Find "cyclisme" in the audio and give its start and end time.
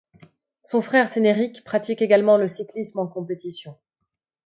2.47-2.97